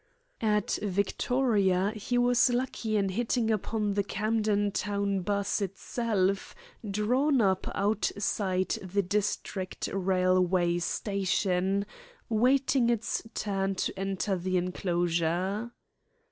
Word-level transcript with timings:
At 0.41 0.79
Victoria 0.81 1.91
he 1.95 2.17
was 2.17 2.49
lucky 2.49 2.97
in 2.97 3.09
hitting 3.09 3.51
upon 3.51 3.93
the 3.93 4.03
Camden 4.03 4.71
Town 4.71 5.19
'bus 5.19 5.61
itself, 5.61 6.55
drawn 6.89 7.39
up 7.39 7.67
outside 7.75 8.69
the 8.81 9.03
District 9.03 9.87
Railway 9.93 10.79
Station, 10.79 11.85
waiting 12.29 12.89
its 12.89 13.21
turn 13.35 13.75
to 13.75 13.93
enter 13.95 14.35
the 14.35 14.57
enclosure. 14.57 15.71